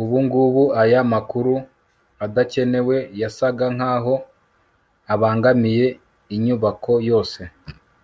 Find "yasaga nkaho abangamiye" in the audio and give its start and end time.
3.20-5.86